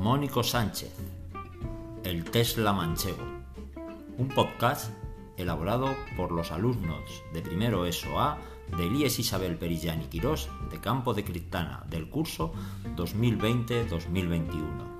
Mónico 0.00 0.42
Sánchez, 0.42 0.94
el 2.04 2.24
Tesla 2.24 2.72
Manchego, 2.72 3.22
un 4.16 4.28
podcast 4.28 4.90
elaborado 5.36 5.94
por 6.16 6.32
los 6.32 6.52
alumnos 6.52 7.22
de 7.34 7.42
primero 7.42 7.84
SOA 7.92 8.38
de 8.78 8.86
Elías 8.86 9.18
Isabel 9.18 9.58
Perillán 9.58 10.00
y 10.00 10.06
Quirós 10.06 10.48
de 10.70 10.80
Campo 10.80 11.12
de 11.12 11.24
Cristana 11.24 11.84
del 11.90 12.08
curso 12.08 12.54
2020-2021. 12.96 14.99